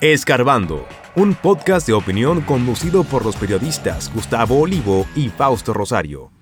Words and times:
Escarbando, 0.00 0.86
un 1.16 1.34
podcast 1.34 1.84
de 1.88 1.92
opinión 1.92 2.40
conducido 2.42 3.02
por 3.02 3.24
los 3.24 3.34
periodistas 3.34 4.14
Gustavo 4.14 4.60
Olivo 4.60 5.08
y 5.16 5.28
Fausto 5.28 5.74
Rosario. 5.74 6.37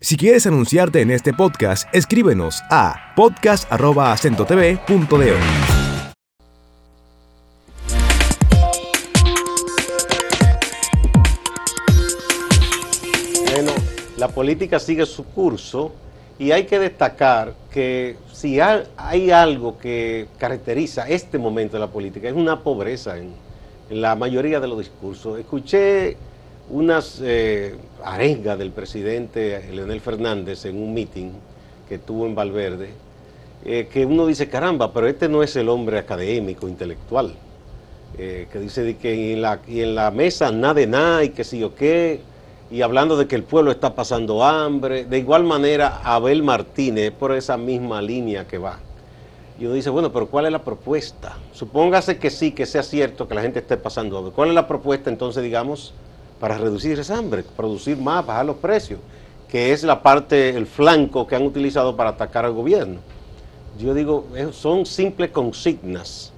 Si 0.00 0.16
quieres 0.16 0.46
anunciarte 0.46 1.00
en 1.00 1.10
este 1.10 1.32
podcast, 1.32 1.92
escríbenos 1.92 2.62
a 2.70 3.14
podcast.acentotv.de. 3.16 5.34
Bueno, 13.52 13.72
la 14.16 14.28
política 14.28 14.78
sigue 14.78 15.04
su 15.04 15.24
curso 15.24 15.92
y 16.38 16.52
hay 16.52 16.66
que 16.66 16.78
destacar 16.78 17.54
que 17.72 18.18
si 18.32 18.60
hay 18.60 19.32
algo 19.32 19.78
que 19.78 20.28
caracteriza 20.38 21.08
este 21.08 21.38
momento 21.38 21.72
de 21.72 21.80
la 21.80 21.88
política 21.88 22.28
es 22.28 22.36
una 22.36 22.62
pobreza 22.62 23.18
en, 23.18 23.34
la 23.90 24.14
mayoría 24.14 24.60
de 24.60 24.68
los 24.68 24.78
discursos. 24.78 25.40
Escuché 25.40 26.16
unas 26.70 27.20
eh, 27.22 27.74
arengas 28.04 28.58
del 28.58 28.70
presidente 28.70 29.68
Leonel 29.72 30.00
Fernández 30.00 30.64
en 30.66 30.76
un 30.76 30.92
meeting 30.92 31.30
que 31.88 31.98
tuvo 31.98 32.26
en 32.26 32.34
Valverde, 32.34 32.90
eh, 33.64 33.88
que 33.92 34.04
uno 34.04 34.26
dice, 34.26 34.48
caramba, 34.48 34.92
pero 34.92 35.08
este 35.08 35.28
no 35.28 35.42
es 35.42 35.56
el 35.56 35.68
hombre 35.68 35.98
académico, 35.98 36.68
intelectual, 36.68 37.34
eh, 38.18 38.46
que 38.52 38.58
dice 38.58 38.96
que 38.96 39.32
en 39.32 39.42
la, 39.42 39.60
y 39.66 39.80
en 39.80 39.94
la 39.94 40.10
mesa 40.10 40.52
nada 40.52 40.74
de 40.74 40.86
nada 40.86 41.24
y 41.24 41.30
que 41.30 41.44
sí 41.44 41.62
o 41.64 41.74
qué, 41.74 42.20
y 42.70 42.82
hablando 42.82 43.16
de 43.16 43.26
que 43.26 43.34
el 43.34 43.44
pueblo 43.44 43.70
está 43.70 43.94
pasando 43.94 44.44
hambre. 44.44 45.04
De 45.04 45.18
igual 45.18 45.44
manera, 45.44 46.00
Abel 46.04 46.42
Martínez, 46.42 47.12
por 47.12 47.32
esa 47.32 47.56
misma 47.56 48.02
línea 48.02 48.46
que 48.46 48.58
va. 48.58 48.78
Y 49.58 49.64
uno 49.64 49.74
dice, 49.74 49.90
bueno, 49.90 50.12
pero 50.12 50.28
¿cuál 50.28 50.46
es 50.46 50.52
la 50.52 50.62
propuesta? 50.62 51.36
Supóngase 51.52 52.18
que 52.18 52.30
sí, 52.30 52.52
que 52.52 52.66
sea 52.66 52.82
cierto 52.82 53.26
que 53.26 53.34
la 53.34 53.42
gente 53.42 53.58
esté 53.58 53.76
pasando 53.76 54.18
hambre. 54.18 54.32
¿Cuál 54.34 54.50
es 54.50 54.54
la 54.54 54.68
propuesta 54.68 55.10
entonces, 55.10 55.42
digamos, 55.42 55.94
para 56.40 56.58
reducir 56.58 56.98
esa 56.98 57.18
hambre, 57.18 57.44
producir 57.56 57.96
más, 57.96 58.24
bajar 58.24 58.46
los 58.46 58.56
precios? 58.56 59.00
Que 59.48 59.72
es 59.72 59.82
la 59.82 60.02
parte, 60.02 60.50
el 60.50 60.66
flanco 60.66 61.26
que 61.26 61.36
han 61.36 61.42
utilizado 61.42 61.96
para 61.96 62.10
atacar 62.10 62.44
al 62.44 62.52
gobierno. 62.52 63.00
Yo 63.78 63.94
digo, 63.94 64.26
son 64.52 64.84
simples 64.84 65.30
consignas, 65.30 66.32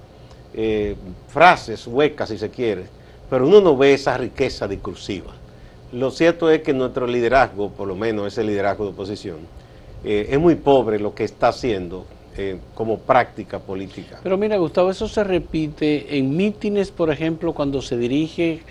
eh, 0.53 0.95
frases 1.27 1.87
huecas 1.87 2.29
si 2.29 2.37
se 2.37 2.49
quiere, 2.49 2.85
pero 3.29 3.47
uno 3.47 3.61
no 3.61 3.75
ve 3.75 3.93
esa 3.93 4.17
riqueza 4.17 4.67
discursiva. 4.67 5.33
Lo 5.91 6.11
cierto 6.11 6.49
es 6.49 6.61
que 6.61 6.73
nuestro 6.73 7.07
liderazgo, 7.07 7.69
por 7.69 7.87
lo 7.87 7.95
menos 7.95 8.27
ese 8.27 8.43
liderazgo 8.43 8.85
de 8.85 8.91
oposición, 8.91 9.39
eh, 10.03 10.27
es 10.29 10.39
muy 10.39 10.55
pobre 10.55 10.99
lo 10.99 11.13
que 11.13 11.23
está 11.23 11.49
haciendo 11.49 12.05
eh, 12.37 12.59
como 12.73 12.99
práctica 12.99 13.59
política. 13.59 14.19
Pero 14.23 14.37
mira, 14.37 14.57
Gustavo, 14.57 14.89
eso 14.89 15.07
se 15.07 15.23
repite 15.23 16.17
en 16.17 16.35
mítines, 16.35 16.89
por 16.89 17.11
ejemplo, 17.11 17.53
cuando 17.53 17.81
se 17.81 17.97
dirige 17.97 18.61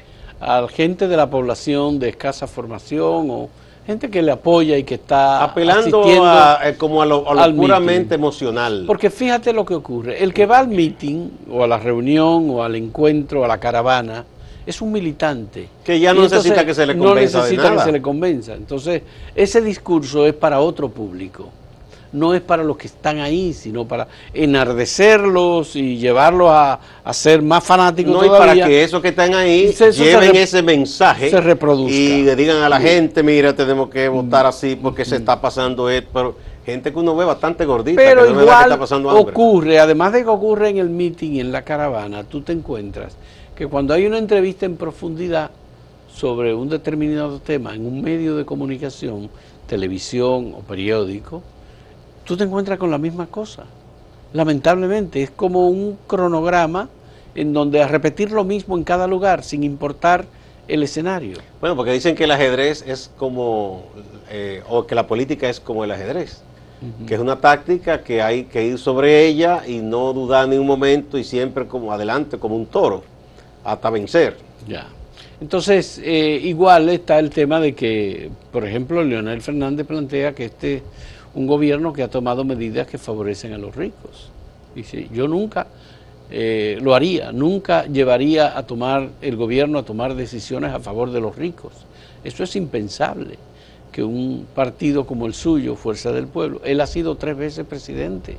a 0.40 0.66
gente 0.68 1.06
de 1.06 1.16
la 1.16 1.28
población 1.28 1.98
de 1.98 2.08
escasa 2.08 2.46
formación 2.46 3.30
o 3.30 3.48
gente 3.86 4.10
que 4.10 4.22
le 4.22 4.32
apoya 4.32 4.76
y 4.78 4.84
que 4.84 4.94
está 4.94 5.42
apelando 5.44 6.04
eh, 6.06 6.74
como 6.78 7.02
a 7.02 7.06
lo, 7.06 7.24
puramente 7.56 8.14
emocional. 8.14 8.84
Porque 8.86 9.10
fíjate 9.10 9.52
lo 9.52 9.64
que 9.64 9.74
ocurre, 9.74 10.22
el 10.22 10.32
que 10.32 10.46
va 10.46 10.58
al 10.58 10.68
meeting 10.68 11.28
o 11.50 11.64
a 11.64 11.66
la 11.66 11.78
reunión 11.78 12.48
o 12.50 12.62
al 12.62 12.76
encuentro, 12.76 13.44
a 13.44 13.48
la 13.48 13.58
caravana, 13.58 14.24
es 14.64 14.80
un 14.80 14.92
militante. 14.92 15.68
Que 15.84 15.98
ya 15.98 16.14
no 16.14 16.22
necesita 16.22 16.64
que 16.64 16.74
se 16.74 16.86
le 16.86 16.96
convenza. 16.96 17.38
No 17.38 17.44
necesita 17.44 17.72
que 17.72 17.82
se 17.82 17.92
le 17.92 18.02
convenza. 18.02 18.54
Entonces, 18.54 19.02
ese 19.34 19.60
discurso 19.60 20.26
es 20.26 20.34
para 20.34 20.60
otro 20.60 20.88
público. 20.88 21.48
No 22.12 22.34
es 22.34 22.40
para 22.40 22.64
los 22.64 22.76
que 22.76 22.88
están 22.88 23.18
ahí, 23.18 23.52
sino 23.52 23.86
para 23.86 24.08
enardecerlos 24.34 25.76
y 25.76 25.96
llevarlos 25.96 26.50
a, 26.50 26.80
ser 27.12 27.42
más 27.42 27.62
fanáticos 27.64 28.12
no, 28.12 28.20
todavía. 28.20 28.38
para 28.38 28.68
que 28.68 28.82
esos 28.84 29.00
que 29.00 29.08
están 29.08 29.34
ahí 29.34 29.72
lleven 29.72 30.36
ese 30.36 30.62
mensaje 30.62 31.30
se 31.30 31.40
reproduzca. 31.40 31.92
y 31.92 32.22
le 32.22 32.36
digan 32.36 32.62
a 32.62 32.68
la 32.68 32.80
gente, 32.80 33.22
mira, 33.22 33.54
tenemos 33.54 33.90
que 33.90 34.08
votar 34.08 34.46
así 34.46 34.76
porque 34.80 35.04
se 35.04 35.16
está 35.16 35.40
pasando 35.40 35.88
esto. 35.88 36.36
gente 36.64 36.92
que 36.92 36.98
uno 36.98 37.16
ve 37.16 37.24
bastante 37.24 37.64
gordita. 37.64 38.00
Pero 38.00 38.28
igual 38.28 38.78
ocurre, 39.08 39.78
además 39.78 40.12
de 40.12 40.22
que 40.22 40.28
ocurre 40.28 40.68
en 40.68 40.78
el 40.78 40.90
meeting 40.90 41.32
y 41.32 41.40
en 41.40 41.52
la 41.52 41.62
caravana, 41.62 42.24
tú 42.24 42.40
te 42.42 42.52
encuentras 42.52 43.16
que 43.54 43.66
cuando 43.66 43.92
hay 43.92 44.06
una 44.06 44.18
entrevista 44.18 44.66
en 44.66 44.76
profundidad 44.76 45.50
sobre 46.14 46.54
un 46.54 46.68
determinado 46.68 47.38
tema 47.40 47.74
en 47.74 47.86
un 47.86 48.02
medio 48.02 48.36
de 48.36 48.44
comunicación, 48.44 49.30
televisión 49.66 50.54
o 50.56 50.60
periódico, 50.60 51.42
tú 52.30 52.36
te 52.36 52.44
encuentras 52.44 52.78
con 52.78 52.92
la 52.92 52.98
misma 52.98 53.26
cosa. 53.26 53.64
Lamentablemente, 54.32 55.20
es 55.20 55.32
como 55.32 55.68
un 55.68 55.98
cronograma 56.06 56.88
en 57.34 57.52
donde 57.52 57.82
a 57.82 57.88
repetir 57.88 58.30
lo 58.30 58.44
mismo 58.44 58.78
en 58.78 58.84
cada 58.84 59.08
lugar, 59.08 59.42
sin 59.42 59.64
importar 59.64 60.26
el 60.68 60.84
escenario. 60.84 61.38
Bueno, 61.60 61.74
porque 61.74 61.90
dicen 61.92 62.14
que 62.14 62.22
el 62.22 62.30
ajedrez 62.30 62.84
es 62.86 63.10
como, 63.16 63.82
eh, 64.30 64.62
o 64.68 64.86
que 64.86 64.94
la 64.94 65.08
política 65.08 65.48
es 65.48 65.58
como 65.58 65.82
el 65.82 65.90
ajedrez, 65.90 66.40
que 67.08 67.14
es 67.14 67.20
una 67.20 67.34
táctica 67.40 68.04
que 68.04 68.22
hay 68.22 68.44
que 68.44 68.64
ir 68.64 68.78
sobre 68.78 69.26
ella 69.26 69.66
y 69.66 69.78
no 69.78 70.12
dudar 70.12 70.46
ni 70.46 70.56
un 70.56 70.68
momento 70.68 71.18
y 71.18 71.24
siempre 71.24 71.66
como 71.66 71.92
adelante, 71.92 72.38
como 72.38 72.54
un 72.54 72.66
toro 72.66 73.02
hasta 73.64 73.90
vencer. 73.90 74.36
Ya. 74.68 74.86
Entonces, 75.40 76.00
eh, 76.04 76.40
igual 76.44 76.90
está 76.90 77.18
el 77.18 77.30
tema 77.30 77.58
de 77.58 77.74
que, 77.74 78.30
por 78.52 78.64
ejemplo, 78.64 79.02
Leonel 79.02 79.42
Fernández 79.42 79.84
plantea 79.84 80.32
que 80.32 80.44
este 80.44 80.76
es 80.76 80.82
un 81.34 81.46
gobierno 81.46 81.92
que 81.92 82.02
ha 82.02 82.08
tomado 82.08 82.44
medidas 82.44 82.86
que 82.86 82.98
favorecen 82.98 83.52
a 83.52 83.58
los 83.58 83.74
ricos. 83.74 84.30
Dice, 84.74 85.08
yo 85.12 85.28
nunca 85.28 85.66
eh, 86.30 86.78
lo 86.80 86.94
haría, 86.94 87.32
nunca 87.32 87.86
llevaría 87.86 88.56
a 88.56 88.66
tomar 88.66 89.08
el 89.20 89.36
gobierno 89.36 89.78
a 89.78 89.82
tomar 89.82 90.14
decisiones 90.14 90.72
a 90.72 90.80
favor 90.80 91.10
de 91.10 91.20
los 91.20 91.36
ricos. 91.36 91.72
Eso 92.22 92.44
es 92.44 92.54
impensable, 92.56 93.38
que 93.90 94.02
un 94.02 94.46
partido 94.54 95.06
como 95.06 95.26
el 95.26 95.34
suyo, 95.34 95.74
Fuerza 95.74 96.12
del 96.12 96.26
Pueblo, 96.26 96.60
él 96.64 96.80
ha 96.80 96.86
sido 96.86 97.16
tres 97.16 97.36
veces 97.36 97.66
presidente 97.66 98.36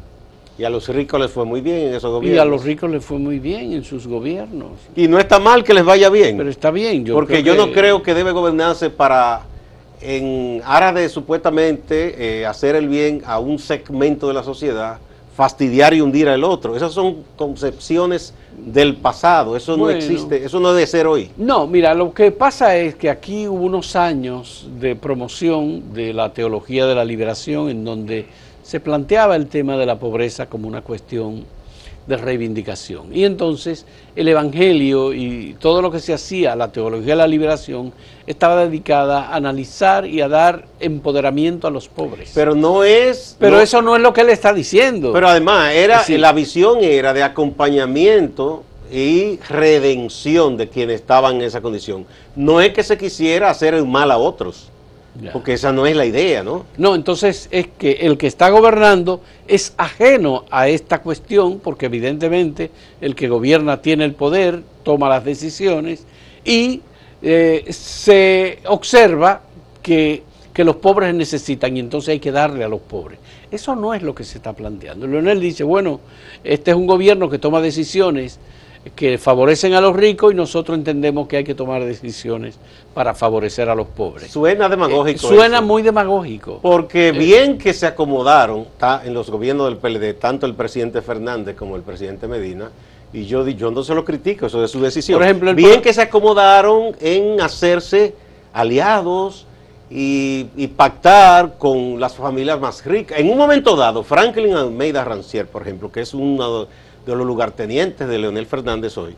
y 0.58 0.64
a 0.64 0.70
los 0.70 0.88
ricos 0.90 1.20
les 1.20 1.32
fue 1.32 1.44
muy 1.44 1.62
bien 1.62 1.88
en 1.88 1.96
esos 1.96 2.12
gobiernos. 2.12 2.38
Y 2.38 2.40
a 2.40 2.46
los 2.46 2.64
ricos 2.64 2.90
les 2.92 3.04
fue 3.04 3.18
muy 3.18 3.40
bien 3.40 3.74
en 3.74 3.84
sus 3.84 4.06
gobiernos. 4.06 4.72
Y 4.96 5.08
no 5.08 5.18
está 5.18 5.40
mal 5.40 5.64
que 5.64 5.74
les 5.74 5.84
vaya 5.84 6.10
bien. 6.10 6.38
Pero 6.38 6.50
está 6.50 6.70
bien. 6.70 7.04
Yo 7.04 7.16
porque 7.16 7.42
yo 7.42 7.56
no 7.56 7.72
creo 7.72 8.04
que 8.04 8.14
debe 8.14 8.32
gobernarse 8.32 8.90
para, 8.92 9.42
en 10.02 10.62
aras 10.66 10.96
de 10.96 11.10
supuestamente 11.10 12.42
eh, 12.42 12.46
hacer 12.46 12.76
el 12.76 12.88
bien 12.88 13.22
a 13.26 13.40
un 13.40 13.60
segmento 13.60 14.28
de 14.28 14.34
la 14.34 14.44
sociedad, 14.44 14.98
fastidiar 15.36 15.94
y 15.94 16.02
hundir 16.02 16.28
al 16.28 16.44
otro. 16.44 16.76
Esas 16.76 16.92
son 16.92 17.24
concepciones 17.36 18.34
del 18.58 18.96
pasado, 18.96 19.56
eso 19.56 19.78
no 19.78 19.90
existe, 19.90 20.44
eso 20.44 20.60
no 20.60 20.74
debe 20.74 20.88
ser 20.88 21.08
hoy. 21.08 21.32
No, 21.38 21.68
mira, 21.68 21.94
lo 21.94 22.14
que 22.14 22.32
pasa 22.32 22.76
es 22.78 22.96
que 22.96 23.10
aquí 23.10 23.48
hubo 23.48 23.64
unos 23.64 23.96
años 23.96 24.68
de 24.80 24.96
promoción 24.96 25.94
de 25.94 26.14
la 26.14 26.34
teología 26.34 26.86
de 26.86 26.96
la 26.96 27.06
liberación 27.06 27.70
en 27.70 27.86
donde 27.86 28.26
se 28.64 28.80
planteaba 28.80 29.36
el 29.36 29.48
tema 29.48 29.78
de 29.78 29.86
la 29.86 29.98
pobreza 30.00 30.48
como 30.48 30.68
una 30.68 30.82
cuestión 30.82 31.46
de 32.08 32.18
reivindicación. 32.18 33.16
Y 33.16 33.26
entonces 33.26 33.86
el 34.16 34.28
Evangelio 34.28 35.14
y 35.14 35.56
todo 35.60 35.82
lo 35.82 35.92
que 35.92 36.00
se 36.00 36.14
hacía, 36.14 36.56
la 36.56 36.72
teología 36.72 37.14
de 37.14 37.16
la 37.18 37.28
liberación, 37.28 37.94
estaba 38.28 38.66
dedicada 38.66 39.28
a 39.28 39.36
analizar 39.36 40.06
y 40.06 40.22
a 40.22 40.28
dar 40.28 40.66
empoderamiento 40.80 41.68
a 41.68 41.72
los 41.72 41.88
pobres. 41.88 42.32
Pero 42.34 42.56
no 42.56 42.84
es... 42.84 43.36
Pero 43.40 43.60
eso 43.60 43.82
no 43.82 43.96
es 43.96 44.02
lo 44.02 44.14
que 44.14 44.22
él 44.22 44.30
está 44.30 44.54
diciendo. 44.54 45.14
Pero 45.14 45.28
además, 45.28 45.74
era, 45.74 46.04
la 46.08 46.34
visión 46.34 46.80
era 46.82 47.14
de 47.14 47.24
acompañamiento 47.24 48.64
y 48.92 49.38
redención 49.50 50.58
de 50.58 50.68
quienes 50.68 50.98
estaban 50.98 51.36
en 51.36 51.44
esa 51.44 51.62
condición. 51.62 52.06
No 52.36 52.62
es 52.62 52.74
que 52.74 52.84
se 52.84 52.98
quisiera 52.98 53.50
hacer 53.50 53.74
el 53.74 53.86
mal 53.86 54.12
a 54.12 54.18
otros. 54.18 54.71
Porque 55.34 55.54
esa 55.54 55.72
no 55.72 55.86
es 55.86 55.96
la 55.96 56.06
idea, 56.06 56.42
¿no? 56.42 56.66
No, 56.78 56.96
entonces 56.96 57.50
es 57.52 57.68
que 57.68 57.92
el 57.92 58.18
que 58.18 58.28
está 58.28 58.50
gobernando 58.50 59.22
es 59.48 59.74
ajeno 59.78 60.46
a 60.50 60.70
esta 60.70 61.02
cuestión, 61.02 61.60
porque 61.60 61.88
evidentemente 61.88 62.72
el 63.02 63.14
que 63.14 63.28
gobierna 63.28 63.82
tiene 63.82 64.06
el 64.06 64.14
poder, 64.14 64.64
toma 64.84 65.10
las 65.10 65.26
decisiones 65.26 66.06
y 66.46 66.82
eh, 67.22 67.66
se 67.70 68.60
observa 68.66 69.42
que, 69.84 70.24
que, 70.54 70.64
los 70.64 70.78
pobres 70.78 71.14
necesitan 71.14 71.76
y 71.76 71.82
entonces 71.82 72.10
hay 72.10 72.20
que 72.20 72.32
darle 72.32 72.64
a 72.64 72.70
los 72.70 72.82
pobres. 72.82 73.20
Eso 73.52 73.76
no 73.76 73.94
es 73.94 74.02
lo 74.02 74.16
que 74.16 74.24
se 74.24 74.38
está 74.38 74.54
planteando. 74.54 75.08
Leonel 75.08 75.42
dice, 75.42 75.64
bueno, 75.64 76.00
este 76.44 76.72
es 76.72 76.78
un 76.78 76.88
gobierno 76.88 77.30
que 77.30 77.38
toma 77.38 77.62
decisiones 77.62 78.40
que 78.96 79.18
favorecen 79.18 79.74
a 79.74 79.82
los 79.82 79.96
ricos 79.96 80.34
y 80.34 80.36
nosotros 80.36 80.78
entendemos 80.78 81.28
que 81.28 81.38
hay 81.38 81.44
que 81.44 81.54
tomar 81.54 81.84
decisiones 81.86 82.58
para 82.94 83.14
favorecer 83.14 83.70
a 83.70 83.76
los 83.76 83.88
pobres. 83.88 84.32
Suena 84.32 84.68
demagógico. 84.68 85.28
Eh, 85.28 85.36
suena 85.36 85.62
muy 85.62 85.84
demagógico. 85.84 86.60
Porque 86.62 87.10
eh, 87.10 87.12
bien 87.12 87.58
que 87.58 87.74
se 87.74 87.86
acomodaron 87.86 88.66
en 89.04 89.14
los 89.14 89.30
gobiernos 89.30 89.68
del 89.68 89.78
PLD, 89.78 90.20
tanto 90.20 90.48
el 90.48 90.56
presidente 90.56 91.02
Fernández 91.02 91.56
como 91.56 91.76
el 91.76 91.84
presidente 91.84 92.28
Medina, 92.28 92.72
y 93.14 93.26
yo, 93.26 93.48
yo 93.48 93.70
no 93.72 93.84
se 93.84 93.94
lo 93.94 94.04
critico, 94.04 94.48
eso 94.48 94.64
es 94.64 94.72
su 94.72 94.82
decisión. 94.82 95.20
Por 95.20 95.26
ejemplo, 95.26 95.54
bien 95.54 95.82
que 95.82 95.94
se 95.94 96.02
acomodaron 96.02 96.96
en 97.00 97.40
hacerse 97.42 98.16
aliados 98.54 99.46
y, 99.90 100.48
y, 100.56 100.68
pactar 100.68 101.58
con 101.58 102.00
las 102.00 102.16
familias 102.16 102.60
más 102.60 102.84
ricas. 102.86 103.20
En 103.20 103.30
un 103.30 103.38
momento 103.38 103.76
dado, 103.76 104.04
Franklin 104.04 104.54
Almeida 104.54 105.04
Rancier, 105.04 105.48
por 105.48 105.64
ejemplo, 105.64 105.92
que 105.92 106.00
es 106.00 106.14
uno 106.14 106.68
de 107.06 107.16
los 107.16 107.26
lugartenientes 107.26 108.08
de 108.08 108.20
Leonel 108.20 108.46
Fernández 108.46 108.98
hoy, 108.98 109.16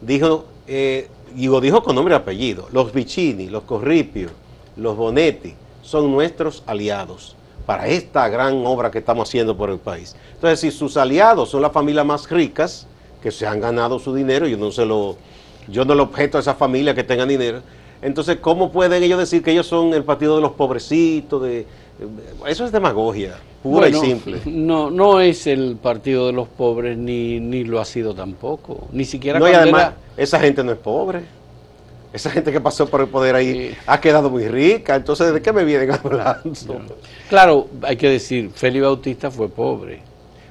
dijo, 0.00 0.46
eh, 0.66 1.08
digo, 1.34 1.60
dijo 1.60 1.82
con 1.82 1.94
nombre 1.94 2.14
y 2.14 2.16
apellido, 2.16 2.68
los 2.72 2.92
Vicini, 2.92 3.48
los 3.48 3.64
Corripio, 3.64 4.30
los 4.76 4.96
Bonetti, 4.96 5.54
son 5.82 6.10
nuestros 6.10 6.62
aliados 6.66 7.36
para 7.64 7.88
esta 7.88 8.28
gran 8.28 8.64
obra 8.64 8.90
que 8.90 8.98
estamos 8.98 9.28
haciendo 9.28 9.56
por 9.56 9.70
el 9.70 9.78
país. 9.78 10.14
Entonces, 10.34 10.60
si 10.60 10.70
sus 10.70 10.96
aliados 10.96 11.50
son 11.50 11.62
las 11.62 11.72
familias 11.72 12.06
más 12.06 12.30
ricas, 12.30 12.86
que 13.22 13.30
se 13.32 13.46
han 13.46 13.60
ganado 13.60 13.98
su 13.98 14.14
dinero, 14.14 14.46
yo 14.46 14.56
no 14.56 14.70
se 14.70 14.86
lo, 14.86 15.16
yo 15.66 15.84
no 15.84 15.94
lo 15.94 16.04
objeto 16.04 16.38
a 16.38 16.40
esa 16.40 16.54
familia 16.54 16.94
que 16.94 17.02
tengan 17.02 17.28
dinero, 17.28 17.62
entonces, 18.02 18.38
¿cómo 18.40 18.70
pueden 18.70 19.02
ellos 19.02 19.18
decir 19.18 19.42
que 19.42 19.52
ellos 19.52 19.66
son 19.66 19.94
el 19.94 20.04
partido 20.04 20.36
de 20.36 20.42
los 20.42 20.52
pobrecitos? 20.52 21.42
De, 21.42 21.66
eso 22.46 22.64
es 22.64 22.72
demagogia, 22.72 23.36
pura 23.62 23.88
y 23.88 23.94
simple. 23.94 24.40
No, 24.44 24.90
no 24.90 25.20
es 25.20 25.46
el 25.46 25.76
partido 25.76 26.26
de 26.26 26.32
los 26.32 26.48
pobres, 26.48 26.96
ni, 26.96 27.40
ni 27.40 27.64
lo 27.64 27.80
ha 27.80 27.84
sido 27.84 28.14
tampoco. 28.14 28.88
Ni 28.92 29.04
siquiera 29.04 29.38
No, 29.38 29.48
y 29.48 29.52
además, 29.52 29.92
esa 30.16 30.38
gente 30.38 30.62
no 30.62 30.72
es 30.72 30.78
pobre. 30.78 31.22
Esa 32.12 32.30
gente 32.30 32.50
que 32.50 32.60
pasó 32.60 32.86
por 32.86 33.00
el 33.02 33.08
poder 33.08 33.34
ahí 33.34 33.76
ha 33.86 34.00
quedado 34.00 34.30
muy 34.30 34.48
rica. 34.48 34.94
Entonces, 34.94 35.34
¿de 35.34 35.42
qué 35.42 35.52
me 35.52 35.64
vienen 35.64 35.90
hablando? 36.04 36.52
Claro, 37.28 37.68
hay 37.82 37.96
que 37.96 38.08
decir, 38.08 38.50
Félix 38.54 38.82
Bautista 38.84 39.30
fue 39.30 39.48
pobre. 39.48 40.02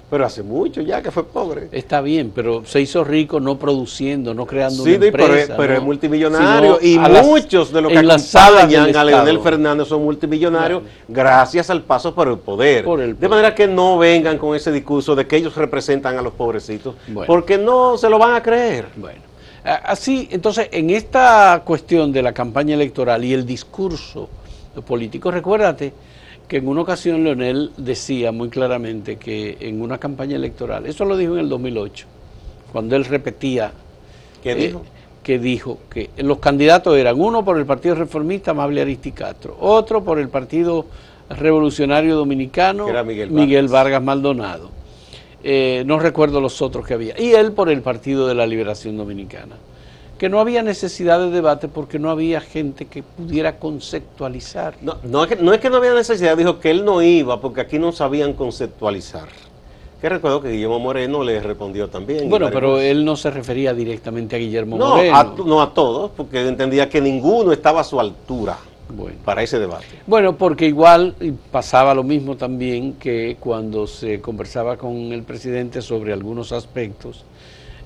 Pero 0.10 0.24
hace 0.24 0.44
mucho 0.44 0.82
ya 0.82 1.02
que 1.02 1.10
fue 1.10 1.26
pobre. 1.26 1.68
Está 1.72 2.00
bien, 2.00 2.32
pero 2.34 2.64
se 2.64 2.80
hizo 2.80 3.04
rico 3.04 3.40
no 3.40 3.58
produciendo, 3.58 4.36
no 4.36 4.46
creando 4.46 4.84
una 4.84 4.94
empresa. 4.94 5.56
Pero, 5.58 5.74
es 5.74 5.82
multimillonario 5.82 6.78
y 6.80 7.00
muchos 7.00 7.74
de 7.74 7.82
los 7.82 7.92
que 7.92 7.98
acompañan 7.98 8.96
a 8.96 9.04
Leonel 9.04 9.40
Fernández 9.40 9.88
son 9.88 10.04
multimillonarios 10.04 10.84
gracias 11.08 11.72
al 11.72 11.82
paso 11.82 12.14
por 12.14 12.28
el, 12.28 12.38
poder. 12.38 12.86
De 13.18 13.28
manera 13.28 13.56
que 13.56 13.68
no 13.68 13.98
vengan 13.98 14.38
con 14.38 14.56
ese 14.56 14.72
discurso 14.72 15.16
de 15.16 15.26
que 15.26 15.38
ellos 15.38 15.56
representan 15.56 16.18
a 16.18 16.22
los 16.22 16.34
pobrecitos, 16.34 16.96
porque 17.26 17.58
no 17.58 17.98
se 17.98 18.08
lo 18.08 18.20
van 18.20 18.36
a 18.36 18.44
creer. 18.44 18.86
Bueno, 18.96 19.22
así, 19.64 20.28
entonces, 20.32 20.70
en 20.72 20.92
esta 20.92 21.64
cuestión 21.66 22.12
de 22.12 22.22
la 22.22 22.32
campaña 22.32 22.76
electoral 22.76 23.24
y 23.24 23.34
el 23.34 23.44
discurso 23.44 24.30
político, 24.86 25.32
recuérdate 25.32 25.94
que 26.48 26.58
en 26.58 26.68
una 26.68 26.82
ocasión 26.82 27.24
Leonel 27.24 27.72
decía 27.78 28.32
muy 28.32 28.50
claramente 28.50 29.18
que 29.18 29.58
en 29.60 29.82
una 29.82 29.98
campaña 29.98 30.36
electoral, 30.36 30.86
eso 30.86 31.06
lo 31.06 31.18
dijo 31.18 31.34
en 31.34 31.40
el 31.40 31.50
2008, 31.50 32.06
cuando 32.72 32.96
él 32.96 33.06
repetía 33.06 33.72
¿Qué 34.44 34.52
eh, 34.52 34.56
dijo? 34.56 34.84
que 35.24 35.40
dijo 35.40 35.80
que 35.90 36.12
los 36.18 36.38
candidatos 36.38 36.96
eran 36.98 37.20
uno 37.20 37.44
por 37.44 37.58
el 37.58 37.66
Partido 37.66 37.96
Reformista, 37.96 38.52
Amable 38.52 38.82
Aristicastro, 38.82 39.58
otro 39.60 40.04
por 40.04 40.20
el 40.20 40.30
Partido 40.30 40.86
Revolucionario 41.30 42.16
Dominicano, 42.16 42.86
Miguel, 43.04 43.68
Vargas. 43.68 44.04
Maldonado. 44.04 44.70
Eh, 45.44 45.84
no 45.88 45.98
recuerdo 45.98 46.42
los 46.42 46.62
otros 46.62 46.86
que 46.86 46.94
había. 46.94 47.20
Y 47.20 47.32
él 47.34 47.54
por 47.54 47.70
el 47.70 47.82
Partido 47.82 48.28
de 48.28 48.36
la 48.36 48.46
Liberación 48.46 48.98
Dominicana 48.98 49.56
que 50.18 50.30
no 50.30 50.40
había 50.40 50.64
necesidad 50.64 51.20
de 51.20 51.30
debate 51.30 51.68
porque 51.68 52.00
no 52.00 52.10
había 52.10 52.40
gente 52.42 52.86
que 52.86 53.04
pudiera 53.04 53.60
conceptualizar. 53.60 54.76
No, 54.82 54.98
no, 55.04 55.24
es 55.24 55.30
que, 55.30 55.36
no 55.36 55.54
es 55.54 55.60
que 55.60 55.70
no 55.70 55.78
había 55.78 55.94
necesidad, 55.94 56.38
dijo 56.38 56.60
que 56.60 56.72
él 56.72 56.86
no 56.86 57.02
iba 57.02 57.42
porque 57.42 57.62
aquí 57.62 57.80
no 57.80 57.92
sabían 57.92 58.34
conceptualizar. 58.34 59.28
Que 60.00 60.10
recuerdo 60.10 60.42
que 60.42 60.52
Guillermo 60.52 60.80
Moreno 60.80 61.24
le 61.24 61.40
respondió 61.40 61.90
también. 61.90 62.30
Bueno, 62.30 62.50
pero 62.52 62.80
él 62.80 63.04
no 63.04 63.16
se 63.16 63.32
refería 63.32 63.74
directamente 63.74 64.36
a 64.36 64.40
Guillermo 64.40 64.78
Moreno. 64.78 65.16
A, 65.16 65.24
no 65.46 65.62
a 65.62 65.74
todos, 65.74 66.12
porque 66.16 66.48
entendía 66.48 66.90
que 66.90 67.02
ninguno 67.02 67.52
estaba 67.52 67.82
a 67.82 67.84
su 67.84 68.00
altura 68.00 68.58
para 69.24 69.42
ese 69.42 69.60
debate. 69.60 69.86
Bueno, 70.06 70.38
porque 70.38 70.68
igual 70.68 71.16
pasaba 71.52 71.94
lo 71.94 72.04
mismo 72.04 72.36
también 72.38 72.94
que 72.94 73.38
cuando 73.40 73.88
se 73.88 74.22
conversaba 74.22 74.78
con 74.78 74.96
el 75.12 75.24
presidente 75.24 75.82
sobre 75.82 76.14
algunos 76.14 76.52
aspectos 76.52 77.26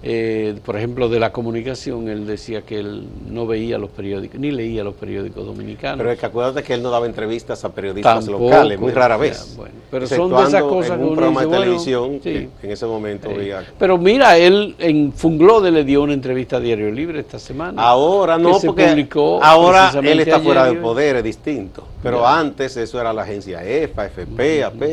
eh, 0.02 0.58
por 0.66 0.78
ejemplo, 0.78 1.10
de 1.10 1.20
la 1.20 1.34
comunicación, 1.34 2.08
él 2.08 2.26
decía 2.26 2.62
que 2.62 2.80
él 2.80 3.08
no 3.30 3.46
veía 3.46 3.78
los 3.78 3.90
periódicos, 3.90 4.40
ni 4.40 4.50
leía 4.50 4.82
los 4.82 4.96
periódicos 4.96 5.46
dominicanos. 5.46 5.98
Pero 5.98 6.12
es 6.12 6.20
que 6.20 6.26
acuérdate 6.26 6.64
que 6.64 6.74
él 6.74 6.82
no 6.82 6.90
daba 6.90 7.06
entrevistas 7.06 7.66
a 7.66 7.74
periodistas 7.74 8.28
locales, 8.28 8.80
muy 8.80 8.94
rara 8.94 9.18
vez. 9.18 9.58
pero 9.92 10.08
son 10.08 10.30
de 10.30 10.44
esas 10.44 10.64
cosas 10.64 10.98
en 10.98 11.04
un 11.04 11.16
programa 11.16 11.46
de 11.46 11.48
televisión 11.48 12.20
en 12.24 12.52
ese 12.62 12.86
momento 12.86 13.30
veía. 13.30 13.66
Pero 13.78 13.98
mira, 13.98 14.38
él 14.38 14.76
en 14.80 15.12
Funglode 15.12 15.72
le 15.72 15.84
dio 15.84 16.02
una 16.04 16.14
entrevista 16.14 16.58
a 16.58 16.60
Diario 16.62 16.92
Libre 16.92 17.20
esta 17.20 17.40
semana. 17.40 17.82
Ahora 17.82 18.38
no, 18.38 18.58
porque 18.60 19.08
ahora 19.42 19.92
él 20.02 20.20
está 20.22 20.40
fuera 20.40 20.66
del 20.66 20.78
poder, 20.78 21.18
es 21.18 21.24
distinto. 21.26 21.84
Pero 22.02 22.26
antes 22.26 22.78
eso 22.78 23.02
era 23.02 23.12
la 23.12 23.24
agencia 23.24 23.64
EFA, 23.64 24.06
FP, 24.06 24.64
AP. 24.64 24.84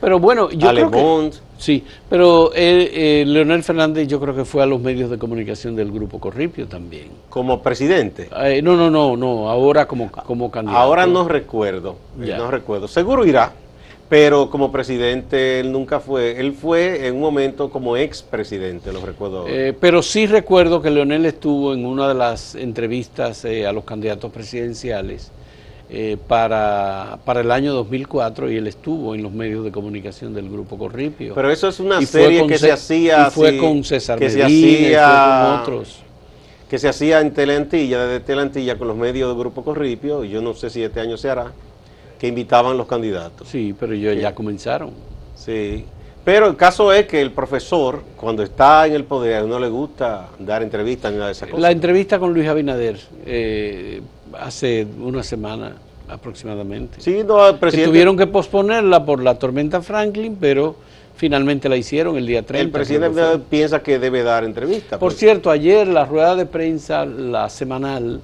Pero 0.00 0.18
bueno, 0.20 0.50
yo 0.50 0.70
creo 0.70 0.90
que, 0.90 1.30
Sí, 1.64 1.82
pero 2.10 2.52
eh, 2.54 2.90
eh, 2.92 3.24
Leonel 3.26 3.62
Fernández 3.62 4.06
yo 4.06 4.20
creo 4.20 4.36
que 4.36 4.44
fue 4.44 4.62
a 4.62 4.66
los 4.66 4.82
medios 4.82 5.08
de 5.08 5.16
comunicación 5.16 5.74
del 5.74 5.90
Grupo 5.90 6.20
Corripio 6.20 6.66
también. 6.66 7.06
¿Como 7.30 7.62
presidente? 7.62 8.28
Eh, 8.44 8.60
no, 8.60 8.76
no, 8.76 8.90
no, 8.90 9.16
no, 9.16 9.48
ahora 9.48 9.86
como, 9.86 10.12
como 10.12 10.50
candidato. 10.50 10.78
Ahora 10.78 11.06
no 11.06 11.26
recuerdo, 11.26 11.96
no 12.18 12.50
recuerdo. 12.50 12.86
Seguro 12.86 13.24
irá, 13.24 13.50
pero 14.10 14.50
como 14.50 14.70
presidente 14.70 15.58
él 15.58 15.72
nunca 15.72 16.00
fue. 16.00 16.38
Él 16.38 16.52
fue 16.52 17.06
en 17.06 17.14
un 17.14 17.22
momento 17.22 17.70
como 17.70 17.96
expresidente, 17.96 18.92
lo 18.92 19.00
recuerdo. 19.00 19.46
pero 19.80 20.02
sí 20.02 20.26
recuerdo 20.26 20.82
que 20.82 20.90
Leonel 20.90 21.24
estuvo 21.24 21.72
en 21.72 21.86
una 21.86 22.08
de 22.08 22.14
las 22.14 22.56
entrevistas 22.56 23.46
a 23.46 23.72
los 23.72 23.84
candidatos 23.84 24.30
presidenciales 24.30 25.32
eh, 25.96 26.16
para, 26.26 27.18
para 27.24 27.40
el 27.40 27.52
año 27.52 27.72
2004 27.72 28.50
y 28.50 28.56
él 28.56 28.66
estuvo 28.66 29.14
en 29.14 29.22
los 29.22 29.30
medios 29.30 29.64
de 29.64 29.70
comunicación 29.70 30.34
del 30.34 30.50
Grupo 30.50 30.76
Corripio. 30.76 31.34
Pero 31.36 31.52
eso 31.52 31.68
es 31.68 31.78
una 31.78 32.02
serie 32.02 32.44
que 32.48 32.58
se 32.58 32.72
hacía... 32.72 33.30
fue 33.30 33.56
con 33.58 33.84
César 33.84 34.18
que 34.18 34.28
se 34.28 34.42
hacía, 34.42 35.60
otros. 35.62 36.00
Que 36.68 36.80
se 36.80 36.88
hacía 36.88 37.20
en 37.20 37.32
Teleantilla, 37.32 38.06
desde 38.06 38.24
Teleantilla 38.24 38.76
con 38.76 38.88
los 38.88 38.96
medios 38.96 39.28
del 39.28 39.38
Grupo 39.38 39.62
Corripio, 39.62 40.24
y 40.24 40.30
yo 40.30 40.42
no 40.42 40.54
sé 40.54 40.68
si 40.68 40.82
este 40.82 40.98
año 40.98 41.16
se 41.16 41.30
hará, 41.30 41.52
que 42.18 42.26
invitaban 42.26 42.76
los 42.76 42.88
candidatos. 42.88 43.46
Sí, 43.48 43.72
pero 43.78 43.92
ellos 43.92 44.20
ya 44.20 44.34
comenzaron. 44.34 44.90
Sí. 45.36 45.84
Pero 46.24 46.48
el 46.48 46.56
caso 46.56 46.92
es 46.92 47.06
que 47.06 47.20
el 47.20 47.30
profesor, 47.30 48.02
cuando 48.16 48.42
está 48.42 48.86
en 48.86 48.94
el 48.94 49.04
poder, 49.04 49.44
no 49.44 49.60
le 49.60 49.68
gusta 49.68 50.30
dar 50.38 50.62
entrevistas 50.62 51.12
ni 51.12 51.18
nada 51.18 51.28
de 51.28 51.32
esas 51.34 51.48
cosas. 51.50 51.60
La 51.60 51.70
entrevista 51.70 52.18
con 52.18 52.32
Luis 52.32 52.48
Abinader, 52.48 52.98
eh, 53.26 54.00
hace 54.40 54.86
una 55.00 55.22
semana 55.22 55.76
aproximadamente. 56.08 57.00
Sí, 57.00 57.22
no, 57.26 57.56
presidente... 57.58 57.90
tuvieron 57.90 58.16
que 58.16 58.26
posponerla 58.26 59.04
por 59.04 59.22
la 59.22 59.38
tormenta 59.38 59.80
Franklin, 59.82 60.36
pero 60.38 60.76
finalmente 61.16 61.68
la 61.68 61.76
hicieron 61.76 62.16
el 62.16 62.26
día 62.26 62.42
30. 62.42 62.62
El 62.62 62.70
presidente 62.70 63.22
piensa 63.48 63.82
que 63.82 63.98
debe 63.98 64.22
dar 64.22 64.44
entrevista. 64.44 64.98
Por 64.98 65.10
pues. 65.10 65.18
cierto, 65.18 65.50
ayer 65.50 65.86
la 65.86 66.04
rueda 66.04 66.36
de 66.36 66.46
prensa, 66.46 67.06
la 67.06 67.48
semanal, 67.48 68.20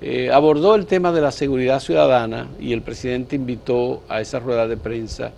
eh, 0.00 0.30
abordó 0.32 0.74
el 0.74 0.86
tema 0.86 1.12
de 1.12 1.20
la 1.20 1.30
seguridad 1.30 1.80
ciudadana 1.80 2.48
y 2.58 2.72
el 2.72 2.82
presidente 2.82 3.36
invitó 3.36 4.02
a 4.08 4.20
esa 4.20 4.40
rueda 4.40 4.66
de 4.66 4.76
prensa 4.76 5.32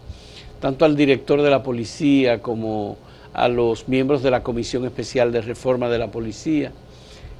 tanto 0.64 0.86
al 0.86 0.96
director 0.96 1.42
de 1.42 1.50
la 1.50 1.62
policía 1.62 2.40
como 2.40 2.96
a 3.34 3.48
los 3.48 3.86
miembros 3.86 4.22
de 4.22 4.30
la 4.30 4.42
Comisión 4.42 4.86
Especial 4.86 5.30
de 5.30 5.42
Reforma 5.42 5.90
de 5.90 5.98
la 5.98 6.06
Policía 6.06 6.72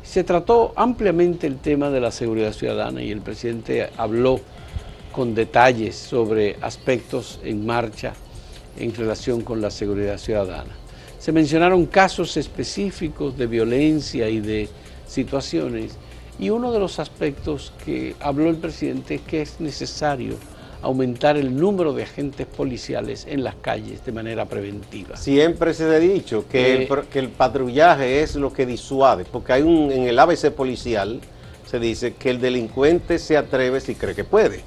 se 0.05 0.23
trató 0.23 0.73
ampliamente 0.77 1.47
el 1.47 1.57
tema 1.59 1.91
de 1.91 2.01
la 2.01 2.13
seguridad 2.13 2.53
ciudadana 2.53 3.03
y 3.03 3.11
el 3.11 3.23
presidente 3.23 3.89
habló 3.97 4.39
con 5.11 5.35
detalles 5.35 5.97
sobre 5.97 6.57
aspectos 6.61 7.41
en 7.43 7.65
marcha 7.65 8.13
en 8.79 8.95
relación 8.95 9.41
con 9.41 9.61
la 9.61 9.71
seguridad 9.71 10.19
ciudadana. 10.19 10.71
Se 11.19 11.33
mencionaron 11.33 11.87
casos 11.87 12.37
específicos 12.37 13.39
de 13.39 13.47
violencia 13.47 14.29
y 14.29 14.41
de 14.41 14.69
situaciones 15.07 15.97
y 16.39 16.51
uno 16.51 16.71
de 16.71 16.81
los 16.81 16.99
aspectos 16.99 17.73
que 17.85 18.15
habló 18.21 18.51
el 18.51 18.57
presidente 18.57 19.15
es 19.15 19.21
que 19.23 19.41
es 19.41 19.59
necesario 19.59 20.37
aumentar 20.85 21.37
el 21.37 21.57
número 21.57 21.93
de 21.93 22.03
agentes 22.03 22.47
policiales 22.47 23.27
en 23.29 23.43
las 23.43 23.55
calles 23.57 24.05
de 24.05 24.13
manera 24.13 24.45
preventiva. 24.45 25.17
Siempre 25.17 25.73
se 25.73 25.85
ha 25.85 25.99
dicho 25.99 26.45
que, 26.49 26.77
el, 26.77 26.83
eh, 26.83 27.03
que 27.11 27.19
el 27.19 27.31
patrullaje 27.31 28.23
es 28.23 28.37
lo 28.37 28.53
que 28.53 28.67
disuade, 28.67 29.25
porque 29.25 29.55
hay 29.55 29.63
un 29.63 29.91
en 29.91 30.03
el 30.03 30.19
ABC 30.19 30.51
policial 30.51 31.21
se 31.67 31.79
dice 31.79 32.15
que 32.15 32.31
el 32.31 32.41
delincuente 32.41 33.19
se 33.19 33.37
atreve 33.37 33.81
si 33.81 33.95
cree 33.95 34.15
que 34.15 34.25
puede. 34.25 34.61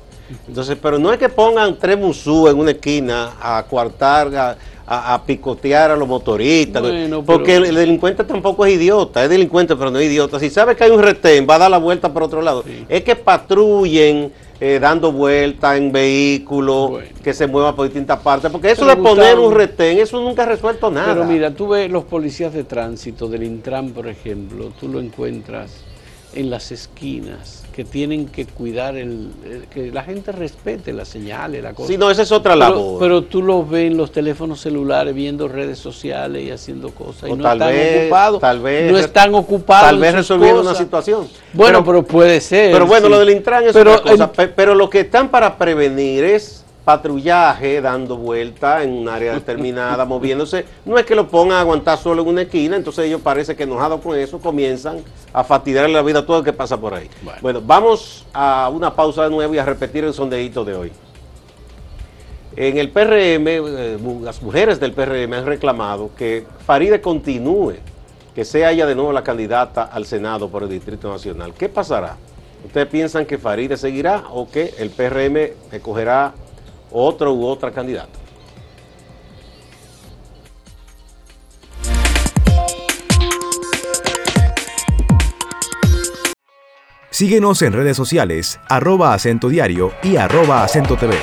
Entonces, 0.47 0.77
pero 0.81 0.99
no 0.99 1.13
es 1.13 1.19
que 1.19 1.29
pongan 1.29 1.77
tres 1.77 1.97
musú 1.97 2.47
en 2.49 2.57
una 2.57 2.71
esquina 2.71 3.35
a 3.39 3.63
coartar, 3.63 4.57
a, 4.85 5.21
picotear 5.25 5.91
a 5.91 5.95
los 5.95 6.07
motoristas, 6.07 6.83
porque 7.25 7.55
el, 7.55 7.75
delincuente 7.75 8.23
tampoco 8.23 8.65
es 8.65 8.73
idiota, 8.73 9.23
es 9.23 9.29
delincuente 9.29 9.75
pero 9.75 9.91
no 9.91 9.99
es 9.99 10.07
idiota. 10.07 10.39
Si 10.39 10.49
sabe 10.49 10.75
que 10.75 10.83
hay 10.83 10.91
un 10.91 11.01
retén, 11.01 11.47
va 11.49 11.55
a 11.55 11.59
dar 11.59 11.71
la 11.71 11.77
vuelta 11.77 12.11
por 12.11 12.23
otro 12.23 12.41
lado. 12.41 12.65
Es 12.89 13.03
que 13.03 13.15
patrullen 13.15 14.33
eh, 14.59 14.79
dando 14.79 15.11
vueltas 15.11 15.77
en 15.77 15.91
vehículos, 15.91 17.03
que 17.23 17.33
se 17.33 17.47
mueva 17.47 17.75
por 17.75 17.85
distintas 17.85 18.19
partes, 18.19 18.51
porque 18.51 18.71
eso 18.71 18.85
de 18.85 18.95
poner 18.95 19.37
un 19.37 19.53
retén, 19.53 19.99
eso 19.99 20.19
nunca 20.21 20.43
ha 20.43 20.47
resuelto 20.47 20.89
nada. 20.89 21.13
Pero 21.13 21.25
mira, 21.25 21.51
tú 21.51 21.69
ves 21.69 21.89
los 21.89 22.03
policías 22.05 22.53
de 22.53 22.63
tránsito 22.63 23.27
del 23.27 23.43
Intran, 23.43 23.91
por 23.91 24.07
ejemplo, 24.07 24.71
tú 24.79 24.87
lo 24.87 24.99
encuentras 24.99 25.86
en 26.37 26.49
las 26.51 26.71
esquinas 26.71 27.63
que 27.73 27.83
tienen 27.83 28.27
que 28.27 28.45
cuidar 28.45 28.95
el, 28.95 29.29
que 29.71 29.91
la 29.91 30.03
gente 30.03 30.31
respete 30.31 30.93
las 30.93 31.07
señales, 31.07 31.61
la 31.61 31.73
cosa. 31.73 31.87
Sí, 31.87 31.97
no, 31.97 32.09
esa 32.09 32.23
es 32.23 32.31
otra 32.31 32.53
pero, 32.53 32.69
labor. 32.69 32.99
Pero 32.99 33.23
tú 33.23 33.43
los 33.43 33.69
ves 33.69 33.91
en 33.91 33.97
los 33.97 34.11
teléfonos 34.11 34.61
celulares 34.61 35.13
viendo 35.13 35.47
redes 35.47 35.77
sociales 35.77 36.43
y 36.43 36.49
haciendo 36.51 36.89
cosas 36.89 37.23
O 37.25 37.27
y 37.33 37.37
no 37.37 37.43
tal 37.43 37.61
están 37.61 37.73
vez- 37.73 38.01
ocupados. 38.01 38.41
tal 38.41 38.59
vez- 38.61 38.91
no 38.91 38.97
están 38.97 39.35
ocupados. 39.35 39.89
Tal 39.89 39.99
vez 39.99 40.09
sus 40.11 40.17
resolviendo 40.17 40.61
una 40.61 40.75
situación. 40.75 41.27
Bueno, 41.53 41.83
pero, 41.83 42.03
puede 42.03 42.41
ser. 42.41 42.71
Pero 42.71 42.87
bueno, 42.87 43.05
sí. 43.07 43.11
lo 43.11 43.19
del 43.19 43.29
Intran 43.31 43.65
es 43.65 43.73
Pero 43.73 43.93
otra 43.93 44.11
cosa. 44.11 44.31
Pero 44.31 44.73
lo 44.73 44.89
que 44.89 45.01
están 45.01 45.29
para 45.29 45.57
prevenir 45.57 46.23
es 46.23 46.56
patrullaje, 46.87 47.81
dando 47.81 48.15
vuelta 48.15 48.81
en 48.81 48.93
un 48.93 49.09
área 49.09 49.33
determinada, 49.33 50.05
moviéndose. 50.13 50.63
No 50.85 50.97
es 50.97 51.05
que 51.05 51.15
lo 51.15 51.27
pongan 51.27 51.57
a 51.57 51.59
aguantar 51.59 51.97
solo 51.97 52.21
en 52.21 52.29
una 52.29 52.43
esquina, 52.43 52.77
entonces 52.77 53.07
ellos 53.07 53.19
parece 53.19 53.57
que 53.57 53.63
enojados 53.63 53.99
con 53.99 54.17
eso 54.17 54.39
comienzan 54.39 55.03
a 55.33 55.43
fastidiarle 55.43 55.93
la 55.93 56.01
vida 56.01 56.19
a 56.19 56.25
todo 56.25 56.37
el 56.37 56.45
que 56.45 56.53
pasa 56.53 56.79
por 56.79 56.93
ahí. 56.93 57.09
Bueno. 57.21 57.39
Bueno, 57.41 57.61
vamos 57.61 58.25
a 58.33 58.71
una 58.73 58.95
pausa 58.95 59.25
de 59.25 59.29
nuevo 59.29 59.53
y 59.53 59.57
a 59.57 59.65
repetir 59.65 60.05
el 60.05 60.13
sondeíto 60.13 60.63
de 60.63 60.75
hoy. 60.75 60.91
En 62.55 62.77
el 62.77 62.89
PRM, 62.89 63.47
eh, 63.49 63.97
las 64.21 64.41
mujeres 64.41 64.79
del 64.79 64.93
PRM 64.93 65.33
han 65.33 65.45
reclamado 65.45 66.11
que 66.17 66.47
Faride 66.65 67.01
continúe, 67.01 67.73
que 68.33 68.45
sea 68.45 68.71
ella 68.71 68.85
de 68.85 68.95
nuevo 68.95 69.11
la 69.11 69.25
candidata 69.25 69.83
al 69.83 70.05
Senado 70.05 70.47
por 70.47 70.63
el 70.63 70.69
Distrito 70.69 71.11
Nacional. 71.11 71.53
¿Qué 71.53 71.67
pasará? 71.67 72.15
¿Ustedes 72.63 72.87
piensan 72.87 73.25
que 73.25 73.37
Faride 73.37 73.75
seguirá 73.75 74.23
o 74.31 74.49
que 74.49 74.73
el 74.77 74.89
PRM 74.89 75.51
escogerá 75.73 76.33
otro 76.97 77.33
u 77.33 77.45
otra 77.45 77.71
candidata? 77.71 78.19
Síguenos 87.17 87.63
en 87.63 87.73
redes 87.73 87.97
sociales, 87.97 88.59
arroba 88.69 89.15
acento 89.15 89.49
diario 89.49 89.91
y 90.03 90.17
arroba 90.17 90.63
acento 90.63 90.97
TV. 90.97 91.15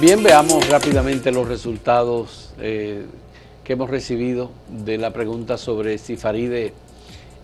Bien, 0.00 0.22
veamos 0.22 0.68
rápidamente 0.68 1.30
los 1.30 1.46
resultados 1.46 2.54
eh, 2.58 3.04
que 3.62 3.74
hemos 3.74 3.90
recibido 3.90 4.50
de 4.68 4.98
la 4.98 5.12
pregunta 5.12 5.58
sobre 5.58 5.98
si 5.98 6.16
Faride 6.16 6.72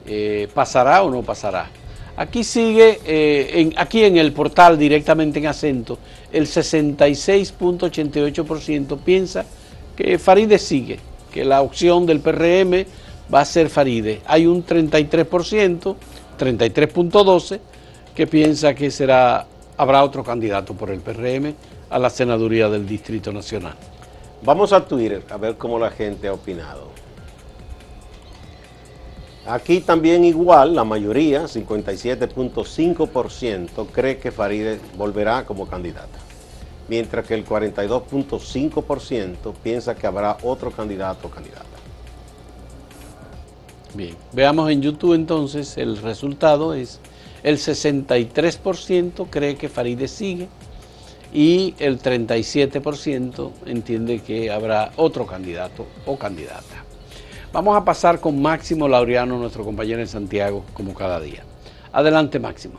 eh, 0.09 0.49
pasará 0.53 1.03
o 1.03 1.11
no 1.11 1.23
pasará. 1.23 1.71
Aquí 2.17 2.43
sigue, 2.43 2.99
eh, 3.05 3.71
aquí 3.77 4.03
en 4.05 4.17
el 4.17 4.33
portal 4.33 4.77
directamente 4.77 5.39
en 5.39 5.47
acento, 5.47 5.99
el 6.33 6.47
66.88% 6.47 8.99
piensa 8.99 9.45
que 9.95 10.19
Faride 10.19 10.59
sigue, 10.59 10.99
que 11.33 11.45
la 11.45 11.63
opción 11.63 12.07
del 12.07 12.19
PRM 12.21 12.87
va 13.33 13.43
a 13.43 13.45
ser 13.45 13.69
Faride. 13.69 14.21
Hay 14.27 14.47
un 14.47 14.67
33%, 14.67 15.95
33.12%, 16.39 17.61
que 18.15 18.27
piensa 18.27 18.75
que 18.75 18.91
será, 18.91 19.47
habrá 19.77 20.03
otro 20.03 20.25
candidato 20.25 20.75
por 20.75 20.91
el 20.91 21.01
PRM 21.01 21.55
a 21.91 21.99
la 22.01 22.11
senaduría 22.11 22.69
del 22.69 22.85
Distrito 22.87 23.33
Nacional. 23.33 23.77
Vamos 24.43 24.73
a 24.73 24.85
Twitter 24.85 25.23
a 25.31 25.37
ver 25.37 25.57
cómo 25.57 25.79
la 25.79 25.91
gente 25.91 26.27
ha 26.27 26.33
opinado. 26.33 26.98
Aquí 29.49 29.81
también 29.81 30.25
igual, 30.27 30.75
la 30.75 30.85
mayoría, 30.85 31.45
57.5%, 31.45 33.87
cree 33.91 34.19
que 34.19 34.31
Faride 34.31 34.79
volverá 34.99 35.47
como 35.47 35.67
candidata. 35.67 36.19
Mientras 36.87 37.27
que 37.27 37.33
el 37.33 37.47
42.5% 37.47 39.55
piensa 39.63 39.95
que 39.95 40.07
habrá 40.07 40.37
otro 40.43 40.71
candidato 40.71 41.29
o 41.29 41.31
candidata. 41.31 41.65
Bien, 43.95 44.15
veamos 44.35 44.71
en 44.71 44.83
YouTube 44.83 45.15
entonces 45.15 45.79
el 45.79 45.97
resultado 45.97 46.75
es 46.75 47.01
el 47.43 47.57
63% 47.57 49.29
cree 49.31 49.57
que 49.57 49.71
Faride 49.71 50.09
sigue 50.09 50.51
y 51.33 51.75
el 51.79 52.03
37% 52.03 53.51
entiende 53.65 54.21
que 54.21 54.51
habrá 54.51 54.93
otro 54.97 55.27
candidato 55.27 55.87
o 56.05 56.19
candidata. 56.19 56.85
Vamos 57.53 57.77
a 57.77 57.85
pasar 57.85 58.21
con 58.21 58.41
Máximo 58.43 58.87
Laureano, 58.87 59.39
nuestro 59.39 59.65
compañero 59.65 60.01
en 60.01 60.09
Santiago, 60.09 60.65
como 60.75 60.93
cada 60.93 61.19
día. 61.19 61.45
Adelante, 61.93 62.39
Máximo. 62.39 62.75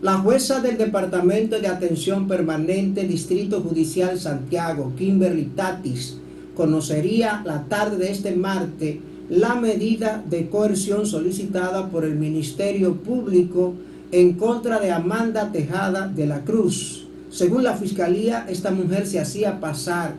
La 0.00 0.16
jueza 0.16 0.60
del 0.60 0.78
Departamento 0.78 1.60
de 1.60 1.68
Atención 1.68 2.26
Permanente 2.26 3.06
Distrito 3.06 3.60
Judicial 3.60 4.18
Santiago, 4.18 4.92
Kimberly 4.96 5.44
Tatis, 5.54 6.16
conocería 6.56 7.42
la 7.44 7.64
tarde 7.64 7.98
de 7.98 8.10
este 8.10 8.34
martes 8.34 8.96
la 9.28 9.54
medida 9.56 10.24
de 10.26 10.48
coerción 10.48 11.04
solicitada 11.06 11.88
por 11.88 12.06
el 12.06 12.16
Ministerio 12.16 12.96
Público 12.96 13.74
en 14.10 14.32
contra 14.32 14.80
de 14.80 14.90
Amanda 14.90 15.52
Tejada 15.52 16.08
de 16.08 16.26
la 16.26 16.40
Cruz. 16.40 17.06
Según 17.30 17.62
la 17.62 17.76
Fiscalía, 17.76 18.46
esta 18.48 18.70
mujer 18.70 19.06
se 19.06 19.20
hacía 19.20 19.60
pasar 19.60 20.14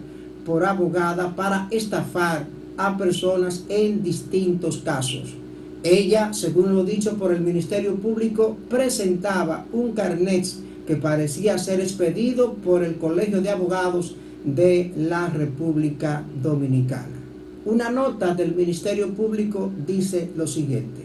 por 0.45 0.65
abogada 0.65 1.35
para 1.35 1.67
estafar 1.71 2.45
a 2.77 2.97
personas 2.97 3.65
en 3.69 4.03
distintos 4.03 4.77
casos. 4.77 5.35
Ella, 5.83 6.33
según 6.33 6.75
lo 6.75 6.83
dicho 6.83 7.15
por 7.15 7.31
el 7.31 7.41
Ministerio 7.41 7.95
Público, 7.95 8.57
presentaba 8.69 9.65
un 9.71 9.93
carnet 9.93 10.45
que 10.85 10.95
parecía 10.95 11.57
ser 11.57 11.79
expedido 11.79 12.53
por 12.53 12.83
el 12.83 12.97
Colegio 12.97 13.41
de 13.41 13.49
Abogados 13.49 14.15
de 14.43 14.91
la 14.95 15.27
República 15.29 16.23
Dominicana. 16.41 17.17
Una 17.65 17.91
nota 17.91 18.33
del 18.33 18.55
Ministerio 18.55 19.09
Público 19.13 19.71
dice 19.85 20.29
lo 20.35 20.47
siguiente. 20.47 21.01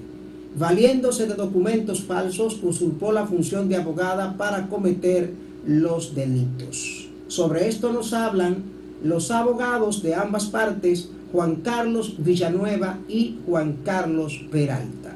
Valiéndose 0.59 1.27
de 1.27 1.35
documentos 1.35 2.03
falsos, 2.03 2.59
usurpó 2.63 3.13
la 3.13 3.27
función 3.27 3.69
de 3.69 3.77
abogada 3.77 4.39
para 4.39 4.69
cometer 4.69 5.33
los 5.67 6.15
delitos. 6.15 7.09
Sobre 7.29 7.69
esto 7.69 7.93
nos 7.93 8.15
hablan 8.15 8.76
los 9.03 9.31
abogados 9.31 10.03
de 10.03 10.15
ambas 10.15 10.47
partes, 10.47 11.09
Juan 11.33 11.57
Carlos 11.57 12.15
Villanueva 12.19 12.99
y 13.09 13.39
Juan 13.47 13.79
Carlos 13.85 14.41
Peralta. 14.51 15.13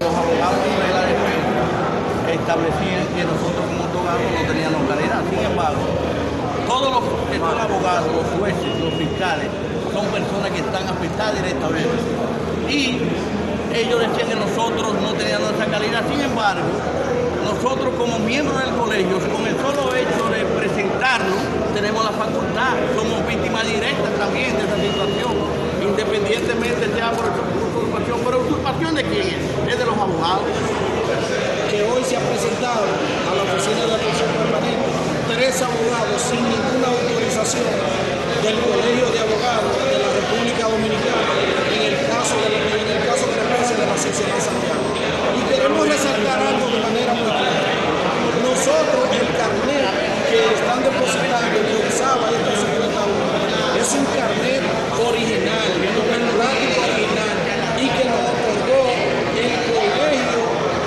Los 0.00 0.14
abogados 0.14 0.58
de 0.64 0.92
la 0.94 1.02
defensa 1.06 1.90
establecían 2.32 3.06
que 3.14 3.24
nosotros 3.24 3.64
como 3.68 3.84
abogados 3.84 4.22
no 4.34 4.52
teníamos 4.52 4.88
calidad. 4.88 5.22
Sin 5.30 5.44
embargo, 5.50 5.82
todos 6.66 6.90
los 6.90 7.04
que 7.30 7.38
son 7.38 7.58
abogados, 7.58 8.08
los 8.10 8.26
jueces, 8.40 8.80
los 8.80 8.94
fiscales, 8.94 9.48
son 9.92 10.06
personas 10.06 10.50
que 10.50 10.60
están 10.60 10.88
afectadas 10.88 11.34
directamente. 11.42 11.98
Y 12.70 12.98
ellos 13.74 14.00
decían 14.00 14.28
que 14.28 14.36
nosotros 14.36 14.94
no 15.02 15.12
teníamos 15.14 15.52
esa 15.52 15.66
calidad. 15.66 16.02
Sin 16.08 16.20
embargo, 16.20 16.66
nosotros 17.44 17.94
como 17.98 18.18
miembros 18.20 18.58
del 18.64 18.74
colegio, 18.74 19.18
con 19.30 19.46
el 19.46 19.56
solo 19.58 19.94
hecho 19.94 20.24
de 20.30 20.44
presentarlo, 20.80 21.36
tenemos 21.74 22.04
la 22.04 22.12
facultad, 22.12 22.72
somos 22.96 23.26
víctimas 23.26 23.66
directas 23.66 24.12
también 24.16 24.56
de 24.56 24.64
esa 24.64 24.76
situación, 24.80 25.32
independientemente 25.82 26.88
sea 26.94 27.12
por 27.12 27.28
usurpación. 27.28 28.20
¿Pero 28.24 28.40
usurpación 28.40 28.94
de 28.94 29.02
quién 29.04 29.28
es? 29.28 29.72
Es 29.72 29.78
de 29.78 29.84
los 29.84 29.96
abogados. 29.96 30.48
que 31.70 31.82
hoy 31.84 32.02
se 32.02 32.16
ha 32.16 32.20
presentado 32.20 32.82
a 32.82 33.32
la 33.36 33.42
oficina 33.44 33.84
de 33.86 33.94
atención 33.94 34.30
permanente 34.40 34.88
tres 35.30 35.62
abogados 35.62 36.18
sin 36.18 36.42
ninguna 36.42 36.88
autorización 36.90 37.70
del 38.42 38.56
Colegio 38.58 39.06
de 39.14 39.20
Abogados 39.20 39.72
de 39.84 39.98
la 40.00 40.10
República 40.10 40.64
Dominicana 40.66 41.30
en 41.70 41.82
el 41.92 41.96
caso 42.08 42.34
de 42.40 42.48
la, 42.50 42.58
en 42.58 42.88
el 42.88 43.02
caso 43.06 43.24
de 43.28 43.36
defensa 43.38 43.74
de 43.78 43.86
la 43.86 43.98
sección 44.00 44.28
de 44.32 44.40
Santiago. 44.40 44.84
Y 45.38 45.40
queremos 45.46 45.86
resaltar 45.86 46.40
algo 46.40 46.66
de 46.66 46.80
manera 46.82 47.14
muy 47.14 47.30
clara. 47.30 47.62
Nosotros, 48.42 49.06
el 49.14 49.28
carnet 49.38 49.80
están 50.54 50.82
depositando, 50.82 51.56
que 51.66 51.74
usaba 51.88 52.30
esta 52.30 52.54
secretaria, 52.56 53.80
es 53.80 53.88
un 53.94 54.04
carnet 54.16 54.62
original, 55.00 55.68
el 55.80 56.24
plástico 56.36 56.78
original, 56.80 57.36
y 57.80 57.86
que 57.88 58.04
nos 58.08 58.20
otorgó 58.32 58.82
el 59.40 59.52
Colegio 59.68 60.42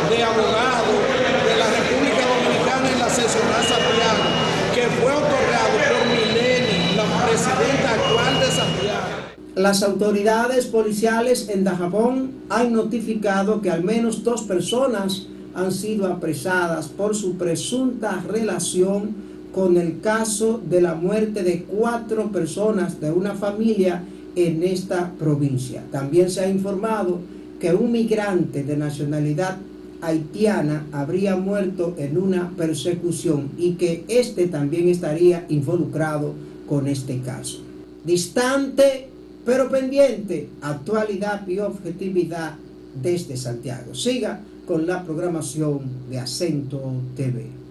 de 0.10 0.18
Abogados 0.24 1.00
de 1.46 1.56
la 1.58 1.68
República 1.74 2.24
Dominicana 2.34 2.88
en 2.90 3.00
la 3.00 3.10
seccional 3.10 3.64
Santiago, 3.64 4.26
que 4.74 4.84
fue 5.02 5.12
otorgado 5.12 5.74
por 5.82 6.02
Mileni, 6.14 6.96
la 6.96 7.06
presidenta 7.26 7.88
actual 7.98 8.34
de 8.40 8.48
Santiago. 8.48 9.24
Las 9.56 9.84
autoridades 9.84 10.66
policiales 10.66 11.50
en 11.50 11.64
Dajabón 11.64 12.32
han 12.50 12.74
notificado 12.74 13.62
que 13.62 13.70
al 13.70 13.84
menos 13.84 14.24
dos 14.24 14.42
personas 14.44 15.28
han 15.56 15.72
sido 15.72 16.08
apresadas 16.08 16.88
por 16.88 17.16
su 17.16 17.38
presunta 17.38 18.24
relación 18.28 19.16
con 19.54 19.78
el 19.78 20.02
caso 20.02 20.62
de 20.68 20.82
la 20.82 20.96
muerte 20.96 21.44
de 21.44 21.64
cuatro 21.64 22.32
personas 22.32 23.00
de 23.00 23.12
una 23.12 23.36
familia 23.36 24.04
en 24.36 24.64
esta 24.64 25.12
provincia. 25.12 25.84
También 25.92 26.30
se 26.30 26.42
ha 26.42 26.50
informado 26.50 27.20
que 27.60 27.74
un 27.74 27.92
migrante 27.92 28.64
de 28.64 28.76
nacionalidad 28.76 29.58
haitiana 30.02 30.88
habría 30.92 31.36
muerto 31.38 31.96
en 31.98 32.18
una 32.18 32.50
persecución 32.58 33.52
y 33.58 33.74
que 33.74 34.04
éste 34.08 34.48
también 34.48 34.90
estaría 34.90 35.46
involucrado 35.50 36.34
con 36.68 36.88
este 36.88 37.20
caso. 37.20 37.62
Distante 38.04 39.08
pero 39.46 39.70
pendiente, 39.70 40.50
actualidad 40.62 41.46
y 41.48 41.60
objetividad 41.60 42.56
desde 43.02 43.36
Santiago. 43.36 43.94
Siga 43.94 44.40
con 44.66 44.88
la 44.88 45.04
programación 45.04 45.82
de 46.10 46.20
Acento 46.20 46.82
TV. 47.16 47.63